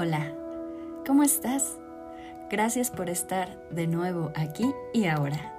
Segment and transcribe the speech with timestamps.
[0.00, 0.32] Hola,
[1.04, 1.76] ¿cómo estás?
[2.48, 5.52] Gracias por estar de nuevo aquí y ahora.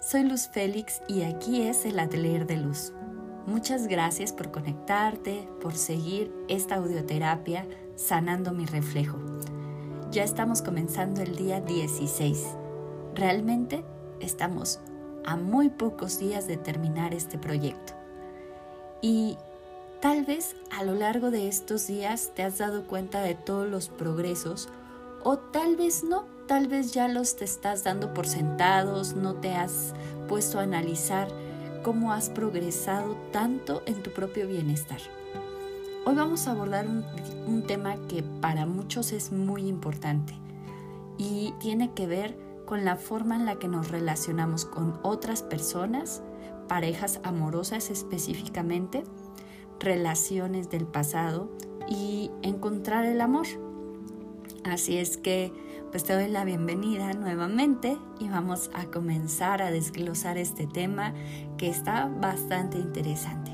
[0.00, 2.92] Soy Luz Félix y aquí es el Atelier de Luz.
[3.46, 9.16] Muchas gracias por conectarte, por seguir esta audioterapia sanando mi reflejo.
[10.10, 12.48] Ya estamos comenzando el día 16.
[13.14, 13.84] Realmente
[14.18, 14.80] estamos
[15.24, 17.92] a muy pocos días de terminar este proyecto.
[19.02, 19.38] Y
[20.00, 23.88] tal vez a lo largo de estos días te has dado cuenta de todos los
[23.88, 24.68] progresos
[25.22, 29.54] o tal vez no, tal vez ya los te estás dando por sentados, no te
[29.54, 29.94] has
[30.28, 31.28] puesto a analizar
[31.82, 34.98] cómo has progresado tanto en tu propio bienestar.
[36.04, 40.34] Hoy vamos a abordar un, tema que para muchos es muy importante
[41.18, 46.22] y tiene que ver con la forma en la que nos relacionamos con otras personas,
[46.68, 49.02] parejas amorosas específicamente,
[49.80, 51.50] relaciones del pasado
[51.88, 53.46] y encontrar el amor.
[54.64, 55.52] Así es que
[55.90, 61.14] pues te doy la bienvenida nuevamente y vamos a comenzar a desglosar este tema
[61.56, 63.52] que está bastante interesante.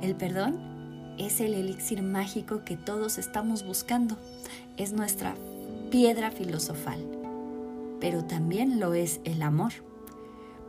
[0.00, 4.16] El perdón es el elixir mágico que todos estamos buscando.
[4.76, 5.34] Es nuestra
[5.90, 7.00] piedra filosofal,
[8.00, 9.72] pero también lo es el amor.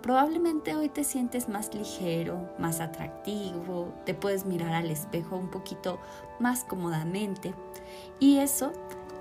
[0.06, 5.98] Probablemente hoy te sientes más ligero, más atractivo, te puedes mirar al espejo un poquito
[6.40, 7.56] más cómodamente
[8.20, 8.72] y eso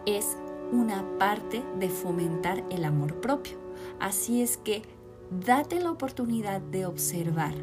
[0.04, 0.36] es
[0.72, 3.56] una parte de fomentar el amor propio.
[3.98, 4.82] Así es que
[5.30, 7.54] date la oportunidad de observar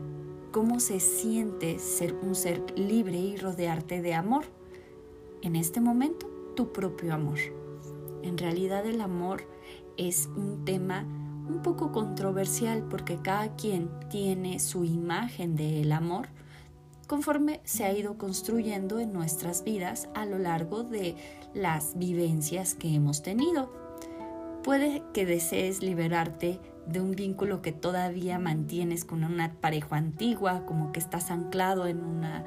[0.51, 4.45] cómo se siente ser un ser libre y rodearte de amor.
[5.43, 7.37] En este momento, tu propio amor.
[8.23, 9.43] En realidad el amor
[9.95, 11.05] es un tema
[11.51, 16.29] un poco controversial porque cada quien tiene su imagen del amor
[17.07, 21.17] conforme se ha ido construyendo en nuestras vidas a lo largo de
[21.53, 23.69] las vivencias que hemos tenido.
[24.63, 30.93] Puede que desees liberarte de un vínculo que todavía mantienes con una pareja antigua, como
[30.93, 32.45] que estás anclado en una,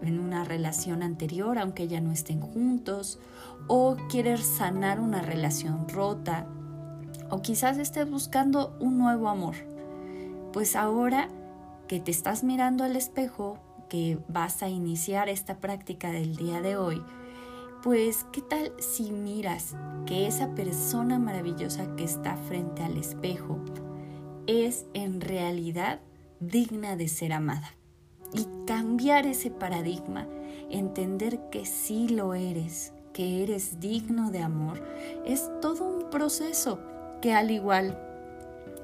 [0.00, 3.18] en una relación anterior, aunque ya no estén juntos,
[3.66, 6.46] o quieres sanar una relación rota,
[7.34, 9.56] o quizás estés buscando un nuevo amor.
[10.52, 11.28] Pues ahora
[11.88, 13.58] que te estás mirando al espejo,
[13.88, 17.02] que vas a iniciar esta práctica del día de hoy,
[17.82, 19.74] pues ¿qué tal si miras
[20.06, 23.58] que esa persona maravillosa que está frente al espejo
[24.46, 25.98] es en realidad
[26.38, 27.74] digna de ser amada?
[28.32, 30.28] Y cambiar ese paradigma,
[30.70, 34.80] entender que sí lo eres, que eres digno de amor,
[35.26, 36.93] es todo un proceso
[37.24, 37.98] que al igual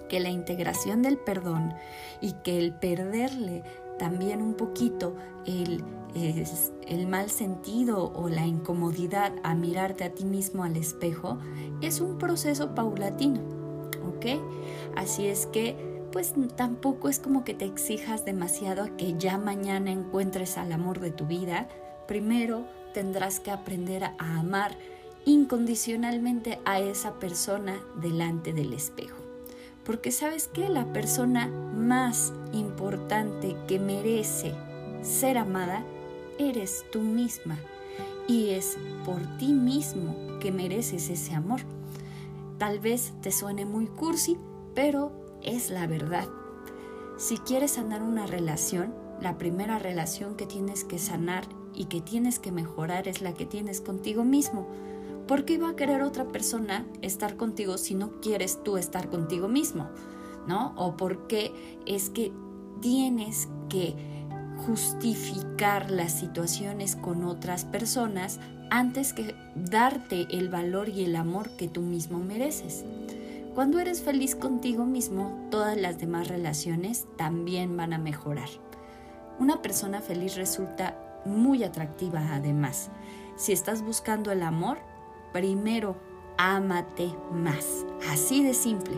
[0.09, 1.75] que la integración del perdón
[2.23, 3.63] y que el perderle
[3.99, 5.15] también un poquito
[5.45, 5.85] el,
[6.15, 11.39] el mal sentido o la incomodidad a mirarte a ti mismo al espejo,
[11.83, 13.43] es un proceso paulatino,
[14.09, 14.41] ¿ok?
[14.97, 15.77] Así es que
[16.11, 21.01] pues tampoco es como que te exijas demasiado a que ya mañana encuentres al amor
[21.01, 21.69] de tu vida.
[22.09, 22.65] Primero
[22.95, 24.79] tendrás que aprender a amar
[25.25, 29.17] incondicionalmente a esa persona delante del espejo.
[29.85, 34.55] Porque sabes que la persona más importante que merece
[35.03, 35.85] ser amada
[36.39, 37.59] eres tú misma.
[38.29, 41.61] Y es por ti mismo que mereces ese amor.
[42.59, 44.39] Tal vez te suene muy cursi,
[44.75, 46.29] pero es la verdad.
[47.17, 51.45] Si quieres sanar una relación, la primera relación que tienes que sanar
[51.75, 54.67] y que tienes que mejorar es la que tienes contigo mismo
[55.31, 59.47] ¿Por qué va a querer otra persona estar contigo si no quieres tú estar contigo
[59.47, 59.89] mismo?
[60.49, 60.75] ¿No?
[60.77, 61.53] O por qué
[61.87, 62.33] es que
[62.81, 63.95] tienes que
[64.67, 71.69] justificar las situaciones con otras personas antes que darte el valor y el amor que
[71.69, 72.85] tú mismo mereces.
[73.55, 78.49] Cuando eres feliz contigo mismo, todas las demás relaciones también van a mejorar.
[79.39, 82.91] Una persona feliz resulta muy atractiva además.
[83.37, 84.90] Si estás buscando el amor,
[85.33, 85.97] primero
[86.37, 87.85] ámate más.
[88.09, 88.95] Así de simple.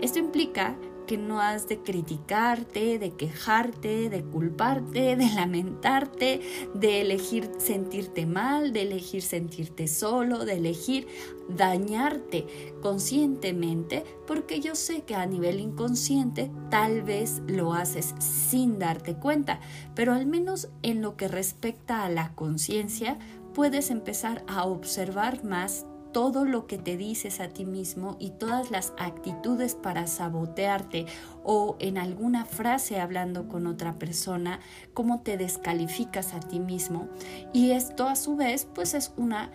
[0.00, 0.76] Esto implica
[1.10, 6.40] que no has de criticarte, de quejarte, de culparte, de lamentarte,
[6.72, 11.08] de elegir sentirte mal, de elegir sentirte solo, de elegir
[11.48, 12.46] dañarte
[12.80, 19.58] conscientemente, porque yo sé que a nivel inconsciente tal vez lo haces sin darte cuenta,
[19.96, 23.18] pero al menos en lo que respecta a la conciencia,
[23.54, 28.70] puedes empezar a observar más todo lo que te dices a ti mismo y todas
[28.70, 31.06] las actitudes para sabotearte
[31.44, 34.60] o en alguna frase hablando con otra persona,
[34.92, 37.08] cómo te descalificas a ti mismo.
[37.52, 39.50] Y esto a su vez pues es una,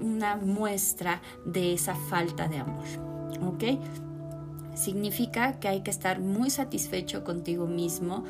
[0.00, 2.84] una muestra de esa falta de amor.
[3.42, 3.64] ¿Ok?
[4.74, 8.24] Significa que hay que estar muy satisfecho contigo mismo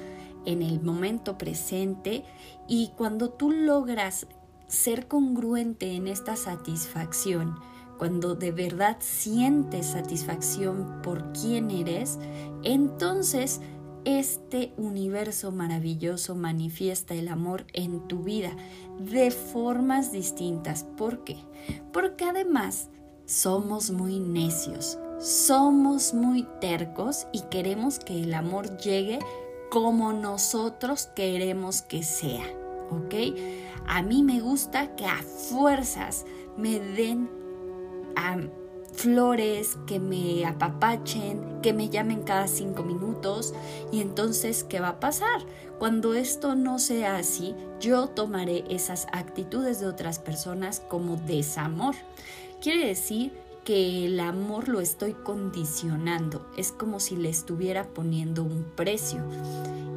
[0.45, 2.25] en el momento presente
[2.69, 4.27] y cuando tú logras
[4.69, 7.59] ser congruente en esta satisfacción,
[7.99, 12.19] cuando de verdad sientes satisfacción por quién eres,
[12.63, 13.61] entonces
[14.05, 18.53] este universo maravilloso manifiesta el amor en tu vida
[19.01, 20.85] de formas distintas.
[20.97, 21.37] ¿Por qué?
[21.93, 22.89] Porque además
[23.25, 29.19] somos muy necios, somos muy tercos y queremos que el amor llegue
[29.71, 32.45] como nosotros queremos que sea.
[32.91, 33.15] ¿Ok?
[33.87, 36.25] A mí me gusta que a fuerzas
[36.57, 37.29] me den
[38.97, 43.55] flores, que me apapachen, que me llamen cada cinco minutos.
[43.93, 45.41] Y entonces, ¿qué va a pasar?
[45.79, 51.95] Cuando esto no sea así, yo tomaré esas actitudes de otras personas como desamor.
[52.61, 53.33] Quiere decir
[53.65, 56.47] que el amor lo estoy condicionando.
[56.57, 59.21] Es como si le estuviera poniendo un precio.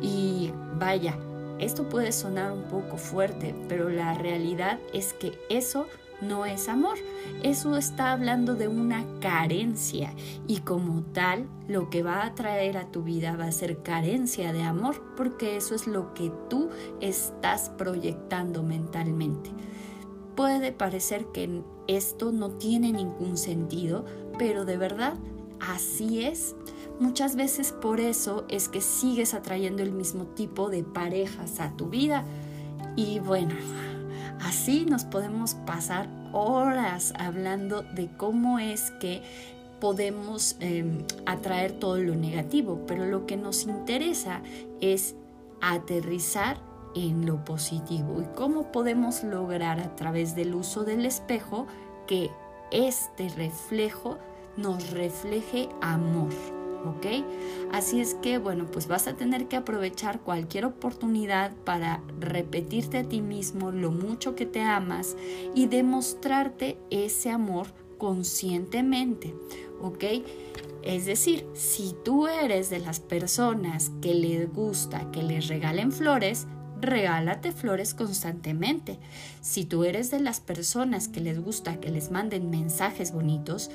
[0.01, 1.17] Y vaya,
[1.59, 5.87] esto puede sonar un poco fuerte, pero la realidad es que eso
[6.21, 6.97] no es amor.
[7.43, 10.13] Eso está hablando de una carencia
[10.47, 14.51] y como tal lo que va a traer a tu vida va a ser carencia
[14.53, 16.69] de amor porque eso es lo que tú
[16.99, 19.51] estás proyectando mentalmente.
[20.35, 24.05] Puede parecer que esto no tiene ningún sentido,
[24.37, 25.15] pero de verdad
[25.59, 26.55] así es.
[26.99, 31.87] Muchas veces por eso es que sigues atrayendo el mismo tipo de parejas a tu
[31.87, 32.25] vida.
[32.97, 33.55] Y bueno,
[34.41, 39.21] así nos podemos pasar horas hablando de cómo es que
[39.79, 44.41] podemos em, atraer todo lo negativo, pero lo que nos interesa
[44.81, 45.15] es
[45.61, 46.57] aterrizar
[46.95, 51.65] en lo positivo y cómo podemos lograr a través del uso del espejo
[52.07, 52.29] que
[52.71, 54.17] este reflejo
[54.57, 56.58] nos refleje amor.
[56.85, 57.25] ¿Ok?
[57.71, 63.03] Así es que, bueno, pues vas a tener que aprovechar cualquier oportunidad para repetirte a
[63.03, 65.15] ti mismo lo mucho que te amas
[65.55, 67.67] y demostrarte ese amor
[67.97, 69.35] conscientemente,
[69.81, 70.03] ¿ok?
[70.81, 76.47] Es decir, si tú eres de las personas que les gusta que les regalen flores,
[76.81, 78.97] regálate flores constantemente.
[79.41, 83.69] Si tú eres de las personas que les gusta que les manden mensajes bonitos,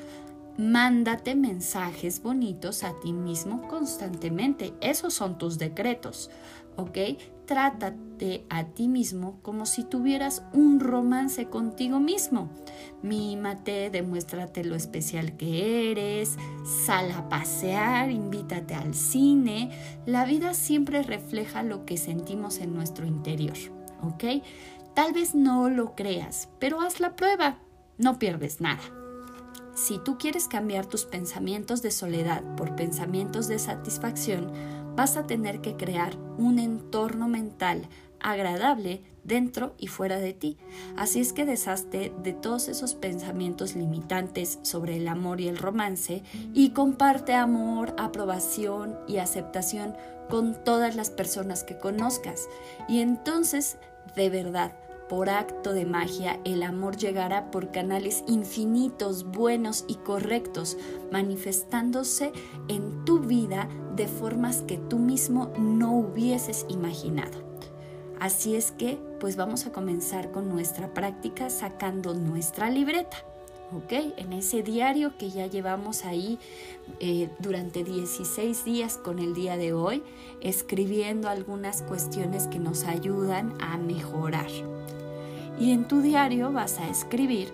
[0.56, 4.72] Mándate mensajes bonitos a ti mismo constantemente.
[4.80, 6.30] Esos son tus decretos,
[6.76, 6.96] ¿ok?
[7.44, 12.50] Trátate a ti mismo como si tuvieras un romance contigo mismo.
[13.02, 16.36] Mímate, demuéstrate lo especial que eres,
[16.86, 19.70] sal a pasear, invítate al cine.
[20.06, 23.56] La vida siempre refleja lo que sentimos en nuestro interior,
[24.02, 24.40] ¿ok?
[24.94, 27.58] Tal vez no lo creas, pero haz la prueba,
[27.98, 29.03] no pierdes nada.
[29.74, 34.52] Si tú quieres cambiar tus pensamientos de soledad por pensamientos de satisfacción,
[34.94, 37.88] vas a tener que crear un entorno mental
[38.20, 40.56] agradable dentro y fuera de ti.
[40.96, 46.22] Así es que deshazte de todos esos pensamientos limitantes sobre el amor y el romance
[46.54, 49.94] y comparte amor, aprobación y aceptación
[50.30, 52.48] con todas las personas que conozcas.
[52.88, 53.76] Y entonces,
[54.14, 54.72] de verdad,
[55.08, 60.76] por acto de magia, el amor llegará por canales infinitos, buenos y correctos,
[61.12, 62.32] manifestándose
[62.68, 67.42] en tu vida de formas que tú mismo no hubieses imaginado.
[68.20, 73.18] Así es que, pues vamos a comenzar con nuestra práctica sacando nuestra libreta.
[73.90, 76.38] En ese diario que ya llevamos ahí
[77.00, 80.02] eh, durante 16 días con el día de hoy,
[80.40, 84.50] escribiendo algunas cuestiones que nos ayudan a mejorar.
[85.58, 87.52] Y en tu diario vas a escribir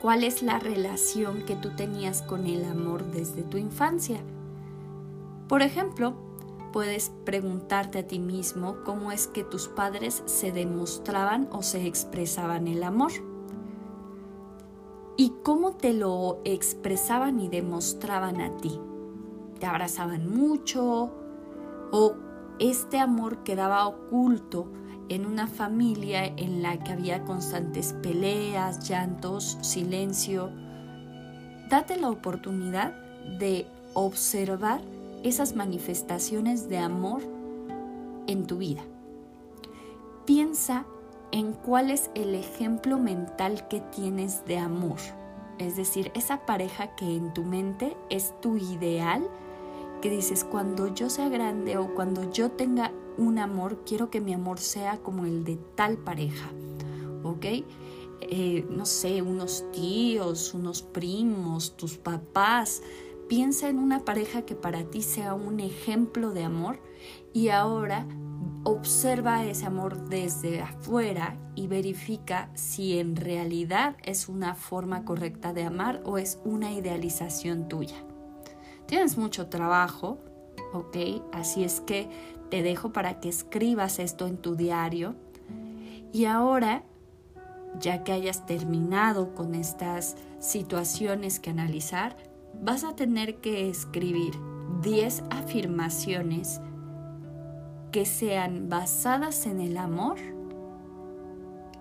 [0.00, 4.20] cuál es la relación que tú tenías con el amor desde tu infancia.
[5.48, 6.14] Por ejemplo,
[6.72, 12.68] puedes preguntarte a ti mismo cómo es que tus padres se demostraban o se expresaban
[12.68, 13.29] el amor.
[15.20, 18.80] ¿Y cómo te lo expresaban y demostraban a ti?
[19.58, 21.12] ¿Te abrazaban mucho?
[21.92, 22.14] ¿O
[22.58, 24.72] este amor quedaba oculto
[25.10, 30.50] en una familia en la que había constantes peleas, llantos, silencio.
[31.68, 32.94] Date la oportunidad
[33.38, 34.80] de observar
[35.22, 37.20] esas manifestaciones de amor
[38.26, 38.84] en tu vida.
[40.24, 40.86] Piensa
[41.32, 44.98] en cuál es el ejemplo mental que tienes de amor.
[45.58, 49.28] Es decir, esa pareja que en tu mente es tu ideal,
[50.00, 54.32] que dices, cuando yo sea grande o cuando yo tenga un amor, quiero que mi
[54.32, 56.50] amor sea como el de tal pareja.
[57.22, 57.44] ¿Ok?
[58.22, 62.82] Eh, no sé, unos tíos, unos primos, tus papás.
[63.28, 66.78] Piensa en una pareja que para ti sea un ejemplo de amor
[67.32, 68.06] y ahora
[68.64, 75.64] observa ese amor desde afuera y verifica si en realidad es una forma correcta de
[75.64, 77.96] amar o es una idealización tuya.
[78.86, 80.18] Tienes mucho trabajo,
[80.72, 80.96] ¿ok?
[81.32, 82.08] Así es que
[82.50, 85.14] te dejo para que escribas esto en tu diario.
[86.12, 86.82] Y ahora,
[87.78, 92.16] ya que hayas terminado con estas situaciones que analizar,
[92.60, 94.34] vas a tener que escribir
[94.82, 96.60] 10 afirmaciones
[97.92, 100.18] que sean basadas en el amor,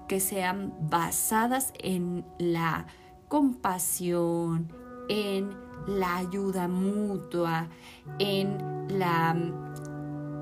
[0.07, 2.87] que sean basadas en la
[3.27, 4.71] compasión,
[5.07, 5.51] en
[5.87, 7.67] la ayuda mutua,
[8.17, 8.57] en
[8.89, 9.35] la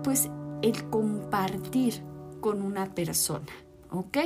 [0.03, 0.29] pues
[0.61, 2.01] el compartir
[2.39, 3.51] con una persona,
[3.91, 4.17] ¿ok?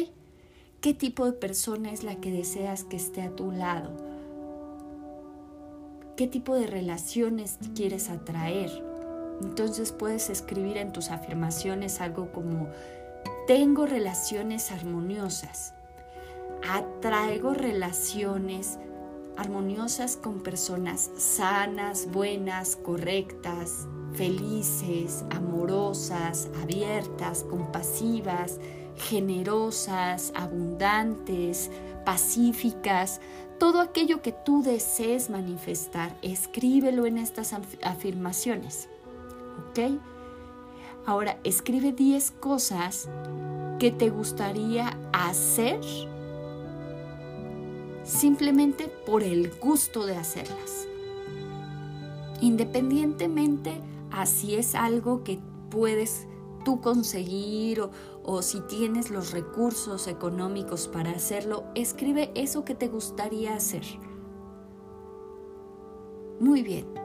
[0.80, 3.92] ¿Qué tipo de persona es la que deseas que esté a tu lado?
[6.16, 8.91] ¿Qué tipo de relaciones quieres atraer?
[9.42, 12.70] Entonces puedes escribir en tus afirmaciones algo como,
[13.48, 15.74] tengo relaciones armoniosas,
[16.70, 18.78] atraigo relaciones
[19.38, 28.60] armoniosas con personas sanas, buenas, correctas, felices, amorosas, abiertas, compasivas,
[28.96, 31.72] generosas, abundantes,
[32.06, 33.22] pacíficas,
[33.58, 38.90] todo aquello que tú desees manifestar, escríbelo en estas afirmaciones.
[39.60, 40.00] ¿Ok?
[41.06, 43.10] Ahora, escribe 10 cosas
[43.80, 45.80] que te gustaría hacer
[48.04, 50.88] simplemente por el gusto de hacerlas.
[52.42, 53.82] Independientemente
[54.12, 55.40] a si es algo que
[55.70, 56.28] puedes
[56.66, 57.92] tú conseguir o,
[58.24, 63.84] o, si tienes los recursos económicos para hacerlo, escribe eso que te gustaría hacer.
[66.40, 67.01] Muy bien.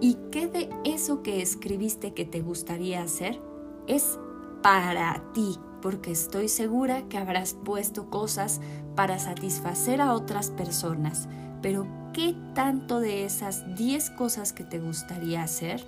[0.00, 3.40] ¿Y qué de eso que escribiste que te gustaría hacer
[3.86, 4.18] es
[4.62, 5.58] para ti?
[5.80, 8.60] Porque estoy segura que habrás puesto cosas
[8.94, 11.28] para satisfacer a otras personas.
[11.62, 15.82] Pero ¿qué tanto de esas 10 cosas que te gustaría hacer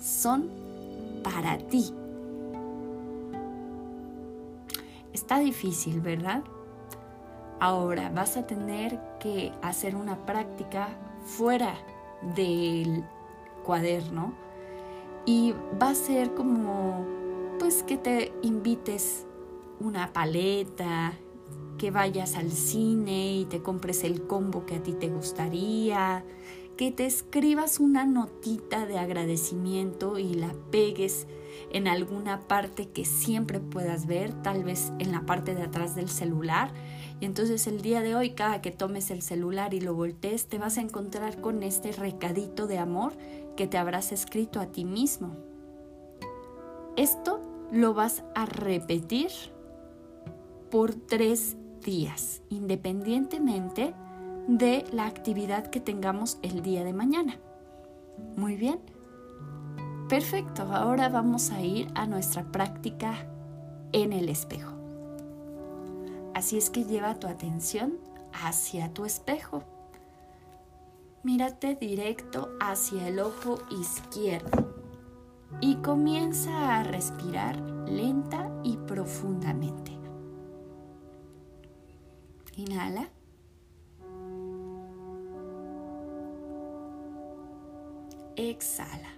[0.00, 0.50] son
[1.22, 1.94] para ti?
[5.14, 6.42] Está difícil, ¿verdad?
[7.60, 10.88] Ahora vas a tener que hacer una práctica
[11.24, 11.74] fuera
[12.34, 13.04] del
[13.64, 14.32] cuaderno
[15.26, 17.04] y va a ser como
[17.58, 19.26] pues que te invites
[19.80, 21.14] una paleta,
[21.78, 26.24] que vayas al cine y te compres el combo que a ti te gustaría,
[26.76, 31.26] que te escribas una notita de agradecimiento y la pegues
[31.72, 36.08] en alguna parte que siempre puedas ver, tal vez en la parte de atrás del
[36.08, 36.72] celular.
[37.20, 40.58] Y entonces el día de hoy, cada que tomes el celular y lo voltees, te
[40.58, 43.12] vas a encontrar con este recadito de amor
[43.56, 45.36] que te habrás escrito a ti mismo.
[46.96, 49.30] Esto lo vas a repetir
[50.70, 53.94] por tres días, independientemente
[54.48, 57.38] de la actividad que tengamos el día de mañana.
[58.36, 58.80] Muy bien.
[60.08, 63.26] Perfecto, ahora vamos a ir a nuestra práctica
[63.92, 64.72] en el espejo.
[66.34, 67.94] Así es que lleva tu atención
[68.32, 69.62] hacia tu espejo.
[71.24, 74.74] Mírate directo hacia el ojo izquierdo
[75.58, 79.98] y comienza a respirar lenta y profundamente.
[82.56, 83.08] Inhala.
[88.36, 89.08] Exhala.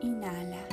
[0.00, 0.65] Inhala.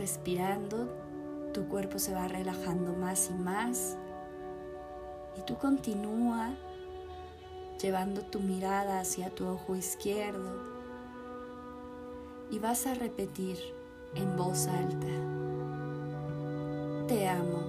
[0.00, 0.88] Respirando,
[1.52, 3.98] tu cuerpo se va relajando más y más
[5.36, 6.54] y tú continúa
[7.80, 10.54] llevando tu mirada hacia tu ojo izquierdo
[12.50, 13.58] y vas a repetir
[14.14, 15.06] en voz alta,
[17.06, 17.62] te amo,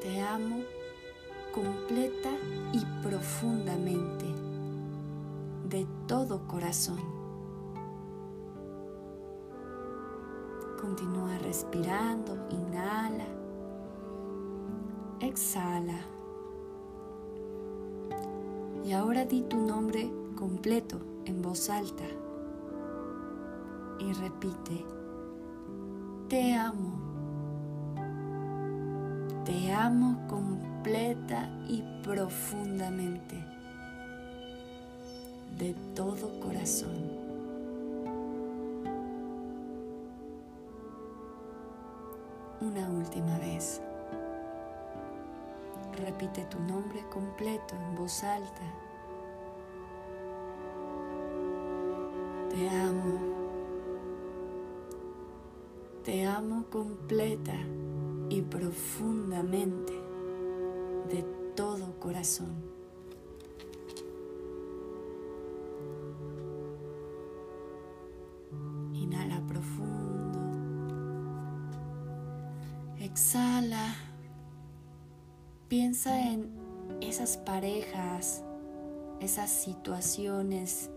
[0.00, 0.60] te amo
[1.52, 2.30] completa
[2.72, 4.26] y profundamente,
[5.68, 7.15] de todo corazón.
[10.86, 13.26] Continúa respirando, inhala,
[15.18, 15.98] exhala.
[18.84, 22.04] Y ahora di tu nombre completo en voz alta
[23.98, 24.86] y repite,
[26.28, 26.92] te amo,
[29.44, 33.44] te amo completa y profundamente,
[35.58, 37.05] de todo corazón.
[42.76, 43.80] Una última vez.
[45.96, 48.60] Repite tu nombre completo en voz alta.
[52.50, 53.18] Te amo.
[56.04, 57.56] Te amo completa
[58.28, 59.94] y profundamente
[61.08, 61.22] de
[61.54, 62.75] todo corazón.
[77.56, 78.44] Parejas,
[79.18, 80.90] esas situaciones,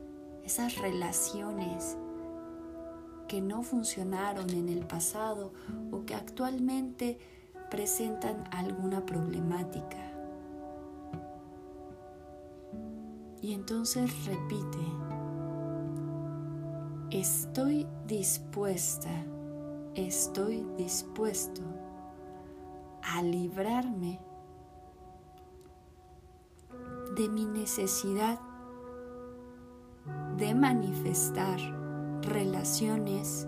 [0.44, 1.98] esas relaciones
[3.30, 5.54] que no funcionaron en el pasado
[5.90, 7.18] o que actualmente
[7.72, 10.12] presentan alguna problemática.
[13.42, 14.86] Y entonces repite,
[17.10, 19.24] estoy dispuesta,
[19.96, 21.62] estoy dispuesto
[23.02, 24.20] a librarme
[27.20, 28.40] de mi necesidad
[30.38, 31.60] de manifestar
[32.22, 33.46] relaciones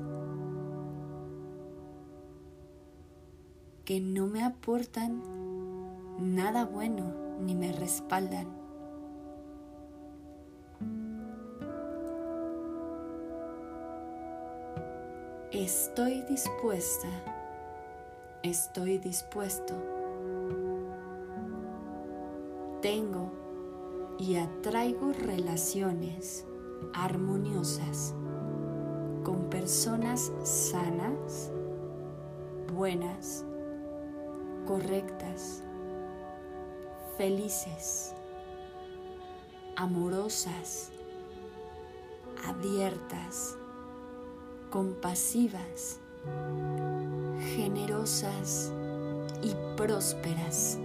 [3.86, 5.24] que no me aportan
[6.20, 8.48] nada bueno ni me respaldan.
[15.54, 17.08] Estoy dispuesta,
[18.44, 19.91] estoy dispuesto.
[25.32, 26.46] Relaciones
[26.94, 28.14] armoniosas
[29.24, 31.50] con personas sanas,
[32.74, 33.46] buenas,
[34.68, 35.64] correctas,
[37.18, 38.14] felices,
[39.78, 40.92] amorosas,
[42.46, 43.58] abiertas,
[44.70, 46.02] compasivas,
[47.56, 48.74] generosas
[49.42, 50.78] y prósperas.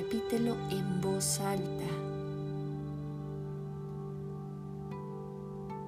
[0.00, 1.90] Repítelo en voz alta.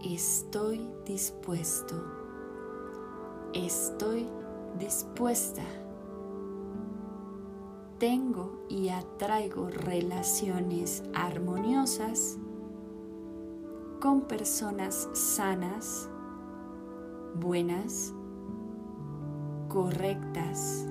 [0.05, 1.95] Estoy dispuesto.
[3.55, 4.29] Estoy
[4.79, 5.63] dispuesta.
[7.99, 12.37] Tengo y atraigo relaciones armoniosas
[13.99, 16.11] con personas sanas,
[17.35, 18.13] buenas,
[19.71, 20.87] correctas,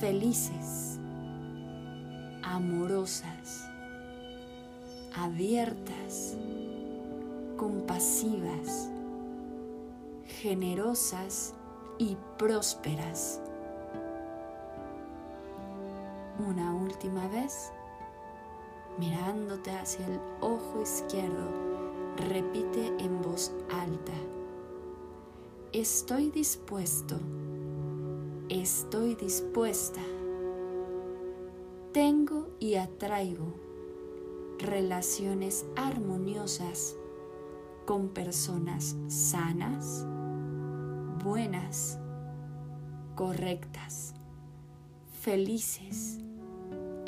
[0.00, 0.97] felices
[2.54, 3.68] amorosas,
[5.14, 6.36] abiertas,
[7.56, 8.88] compasivas,
[10.40, 11.54] generosas
[11.98, 13.40] y prósperas.
[16.38, 17.70] Una última vez,
[18.98, 21.50] mirándote hacia el ojo izquierdo,
[22.16, 24.12] repite en voz alta.
[25.72, 27.16] Estoy dispuesto,
[28.48, 30.00] estoy dispuesta
[31.98, 33.56] tengo y atraigo
[34.60, 36.94] relaciones armoniosas
[37.86, 40.06] con personas sanas,
[41.24, 41.98] buenas,
[43.16, 44.14] correctas,
[45.10, 46.20] felices,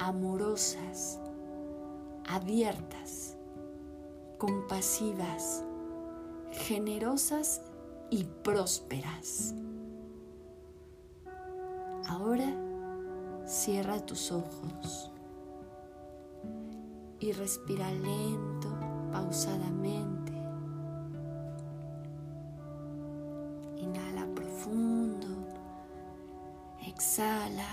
[0.00, 1.20] amorosas,
[2.28, 3.36] abiertas,
[4.38, 5.64] compasivas,
[6.50, 7.62] generosas
[8.10, 9.54] y prósperas.
[12.08, 12.69] Ahora
[13.50, 15.10] Cierra tus ojos
[17.18, 18.68] y respira lento,
[19.10, 20.32] pausadamente.
[23.76, 25.26] Inhala profundo,
[26.86, 27.66] exhala.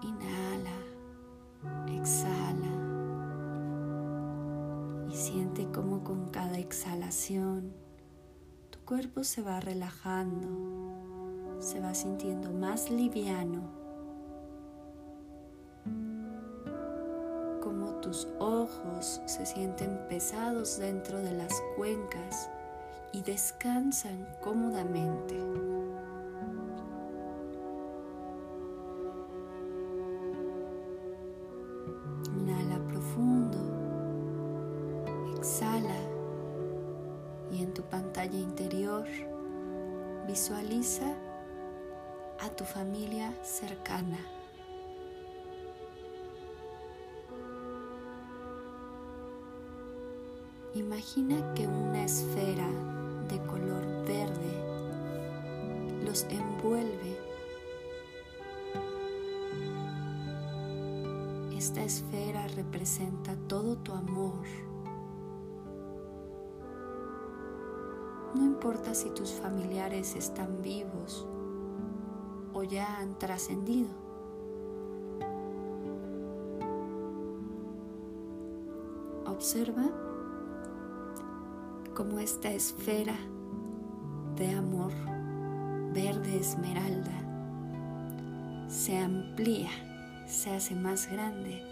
[0.00, 0.78] Inhala,
[2.00, 2.72] exhala.
[5.10, 7.74] Y siente como con cada exhalación
[8.70, 10.85] tu cuerpo se va relajando
[11.66, 13.60] se va sintiendo más liviano,
[17.60, 22.48] como tus ojos se sienten pesados dentro de las cuencas
[23.12, 25.34] y descansan cómodamente.
[42.40, 44.18] A tu familia cercana.
[50.74, 52.68] Imagina que una esfera
[53.28, 57.16] de color verde los envuelve.
[61.56, 64.44] Esta esfera representa todo tu amor.
[68.34, 71.26] No importa si tus familiares están vivos
[72.68, 73.88] ya han trascendido.
[79.26, 79.84] Observa
[81.94, 83.16] cómo esta esfera
[84.36, 84.92] de amor
[85.92, 87.12] verde esmeralda
[88.68, 89.70] se amplía,
[90.26, 91.62] se hace más grande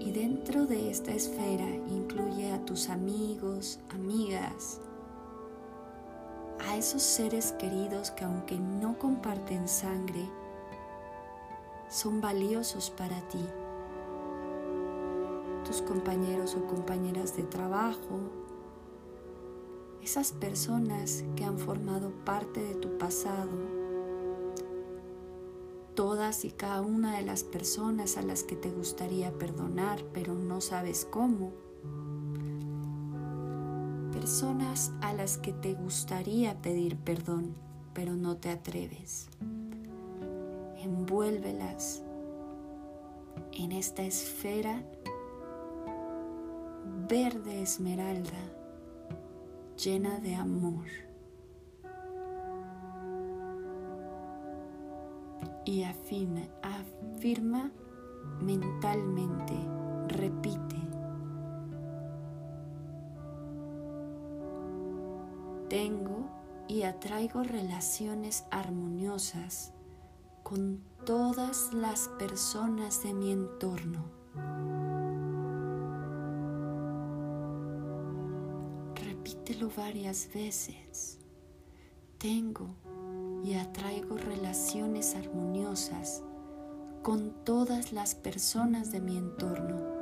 [0.00, 4.80] y dentro de esta esfera incluye a tus amigos, amigas,
[6.68, 10.28] a esos seres queridos que aunque no comparten sangre,
[11.88, 13.42] son valiosos para ti.
[15.64, 18.20] Tus compañeros o compañeras de trabajo,
[20.02, 23.48] esas personas que han formado parte de tu pasado,
[25.94, 30.60] todas y cada una de las personas a las que te gustaría perdonar, pero no
[30.60, 31.52] sabes cómo,
[34.28, 37.54] personas a las que te gustaría pedir perdón,
[37.94, 39.30] pero no te atreves.
[40.76, 42.02] Envuélvelas
[43.52, 44.82] en esta esfera
[47.08, 48.38] verde esmeralda
[49.82, 50.84] llena de amor.
[55.64, 57.72] Y afina, afirma
[58.42, 59.54] mentalmente,
[60.08, 60.77] repite.
[65.68, 66.28] Tengo
[66.68, 69.72] y atraigo relaciones armoniosas
[70.42, 74.18] con todas las personas de mi entorno.
[79.76, 81.18] varias veces.
[82.18, 82.68] Tengo
[83.44, 86.22] y atraigo relaciones armoniosas
[87.02, 89.97] con todas las personas de mi entorno.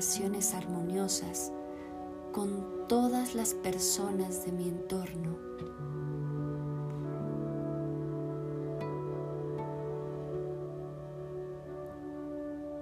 [0.00, 1.52] Relaciones armoniosas
[2.32, 5.36] con todas las personas de mi entorno.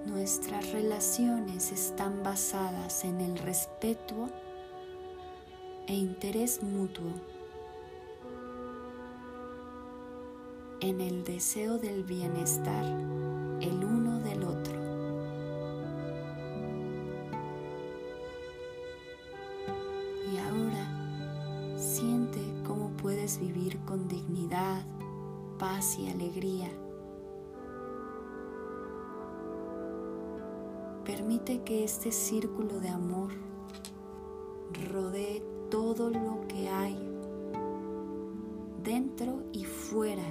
[0.05, 4.29] Nuestras relaciones están basadas en el respeto
[5.87, 7.11] e interés mutuo,
[10.79, 13.28] en el deseo del bienestar
[32.09, 33.29] este círculo de amor
[34.91, 36.97] rodee todo lo que hay
[38.83, 40.23] dentro y fuera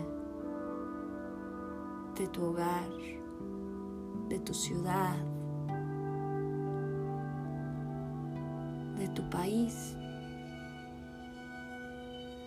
[2.17, 2.89] de tu hogar,
[4.29, 5.15] de tu ciudad,
[8.99, 9.95] de tu país,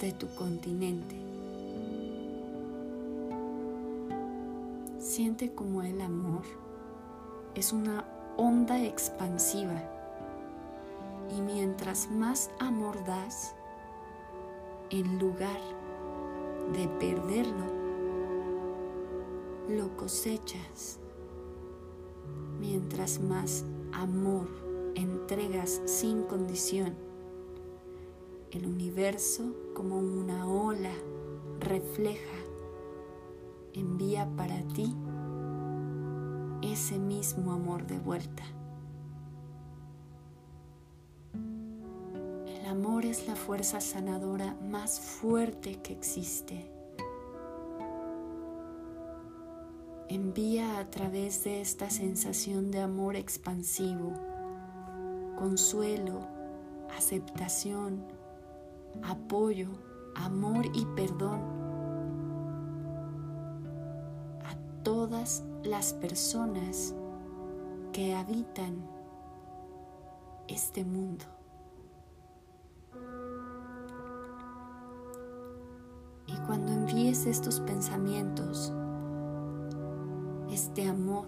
[0.01, 1.15] de tu continente.
[4.99, 6.43] Siente como el amor
[7.55, 8.03] es una
[8.37, 9.81] onda expansiva.
[11.35, 13.55] Y mientras más amor das,
[14.89, 15.59] en lugar
[16.73, 17.65] de perderlo,
[19.69, 20.99] lo cosechas.
[22.59, 24.47] Mientras más amor
[24.95, 26.95] entregas sin condición,
[28.51, 30.93] el universo como una ola
[31.59, 32.37] refleja,
[33.73, 34.93] envía para ti
[36.61, 38.43] ese mismo amor de vuelta.
[41.33, 46.71] El amor es la fuerza sanadora más fuerte que existe.
[50.07, 54.13] Envía a través de esta sensación de amor expansivo,
[55.37, 56.27] consuelo,
[56.95, 58.05] aceptación,
[59.03, 59.69] apoyo,
[60.15, 61.61] amor y perdón
[64.83, 66.95] todas las personas
[67.93, 68.83] que habitan
[70.47, 71.25] este mundo.
[76.27, 78.73] Y cuando envíes estos pensamientos,
[80.51, 81.27] este amor.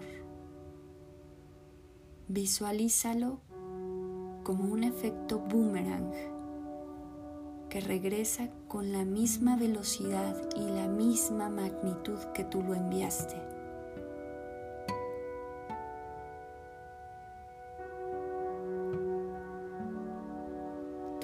[2.28, 3.40] Visualízalo
[4.42, 6.10] como un efecto boomerang
[7.68, 13.53] que regresa con la misma velocidad y la misma magnitud que tú lo enviaste.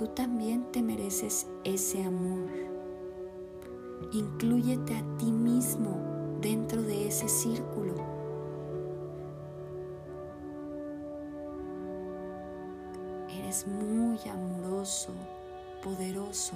[0.00, 2.48] Tú también te mereces ese amor.
[4.12, 7.96] Inclúyete a ti mismo dentro de ese círculo.
[13.28, 15.12] Eres muy amoroso,
[15.82, 16.54] poderoso,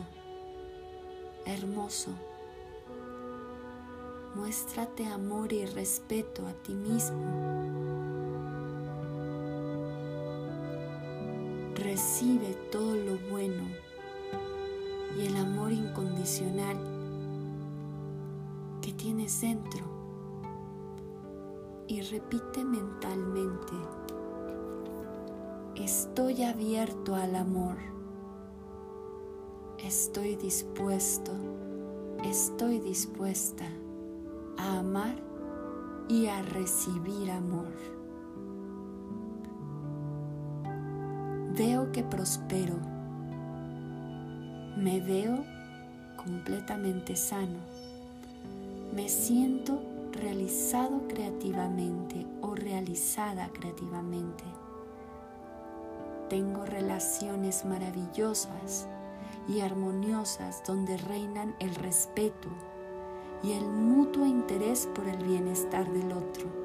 [1.44, 2.12] hermoso.
[4.36, 7.20] Muéstrate amor y respeto a ti mismo.
[11.74, 13.64] Recibe todo lo bueno
[15.16, 16.76] y el amor incondicional
[18.80, 19.84] que tienes dentro
[21.86, 23.72] y repite mentalmente,
[25.76, 27.76] estoy abierto al amor,
[29.78, 31.32] estoy dispuesto,
[32.24, 33.66] estoy dispuesta
[34.56, 35.14] a amar
[36.08, 38.03] y a recibir amor.
[41.56, 42.74] Veo que prospero.
[44.76, 45.44] Me veo
[46.16, 47.60] completamente sano.
[48.92, 54.42] Me siento realizado creativamente o realizada creativamente.
[56.28, 58.88] Tengo relaciones maravillosas
[59.46, 62.48] y armoniosas donde reinan el respeto
[63.44, 66.63] y el mutuo interés por el bienestar del otro.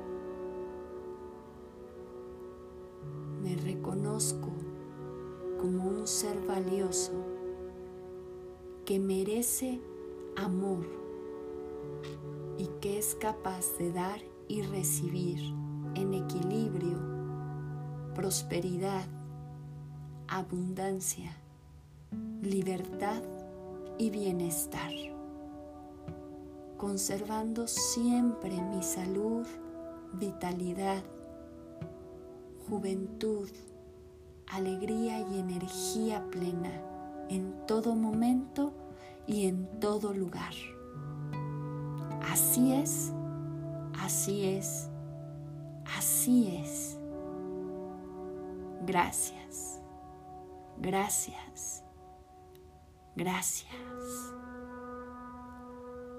[9.40, 9.80] Merece
[10.36, 10.86] amor
[12.58, 15.40] y que es capaz de dar y recibir
[15.96, 17.00] en equilibrio,
[18.14, 19.06] prosperidad,
[20.28, 21.32] abundancia,
[22.42, 23.22] libertad
[23.98, 24.92] y bienestar,
[26.76, 29.48] conservando siempre mi salud,
[30.16, 31.02] vitalidad,
[32.70, 33.48] juventud,
[34.48, 36.74] alegría y energía plena
[37.30, 38.74] en todo momento
[39.30, 40.54] y en todo lugar.
[42.32, 43.14] Así es,
[44.00, 44.90] así es,
[45.98, 46.98] así es.
[48.88, 49.80] Gracias,
[50.80, 51.84] gracias,
[53.16, 53.70] gracias.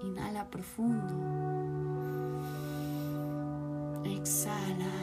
[0.03, 1.15] Inhala profundo.
[4.05, 4.95] Exhala.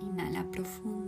[0.00, 0.99] Inhala profundo.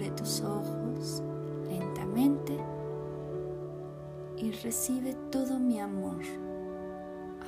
[0.00, 1.22] Abre tus ojos
[1.68, 2.58] lentamente
[4.38, 6.16] y recibe todo mi amor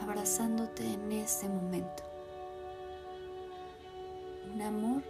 [0.02, 2.02] abrazándote en este momento.
[4.52, 5.02] Un amor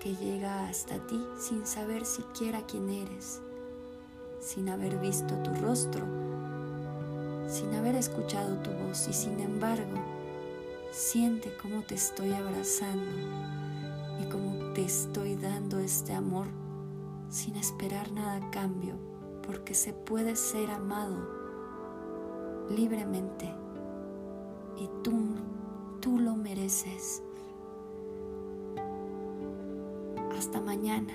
[0.00, 3.40] que llega hasta ti sin saber siquiera quién eres,
[4.40, 6.04] sin haber visto tu rostro,
[7.46, 10.02] sin haber escuchado tu voz y sin embargo
[10.90, 13.12] siente cómo te estoy abrazando
[14.20, 16.61] y cómo te estoy dando este amor
[17.32, 18.94] sin esperar nada a cambio,
[19.46, 21.16] porque se puede ser amado
[22.68, 23.50] libremente
[24.76, 25.12] y tú,
[26.00, 27.22] tú lo mereces.
[30.36, 31.14] Hasta mañana.